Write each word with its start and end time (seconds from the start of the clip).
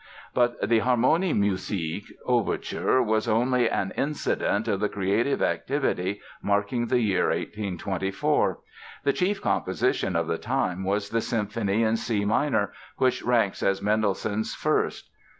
But 0.33 0.59
the 0.67 0.79
"Harmoniemusik" 0.79 2.05
Overture 2.25 3.03
was 3.03 3.27
only 3.27 3.69
an 3.69 3.93
incident 3.95 4.67
of 4.67 4.79
the 4.79 4.89
creative 4.89 5.43
activity 5.43 6.21
marking 6.41 6.87
the 6.87 6.99
year 7.01 7.25
1824. 7.27 8.57
The 9.03 9.13
chief 9.13 9.43
composition 9.43 10.15
of 10.15 10.25
the 10.25 10.39
time 10.39 10.83
was 10.83 11.09
the 11.09 11.21
Symphony 11.21 11.83
in 11.83 11.97
C 11.97 12.25
minor, 12.25 12.73
which 12.97 13.21
ranks 13.21 13.61
as 13.61 13.83
Mendelssohn's 13.83 14.55
First. 14.55 15.11